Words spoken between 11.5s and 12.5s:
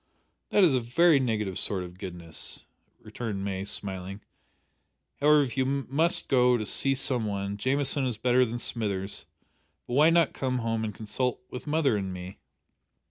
with mother and me?"